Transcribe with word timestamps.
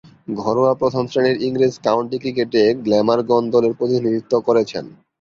ঘরোয়া 0.37 0.73
প্রথম-শ্রেণীর 0.73 1.37
ইংরেজ 1.47 1.73
কাউন্টি 1.83 2.17
ক্রিকেটে 2.19 2.63
গ্ল্যামারগন 2.85 3.43
দলের 3.53 3.73
প্রতিনিধিত্ব 3.79 4.33
করেছেন। 4.47 4.85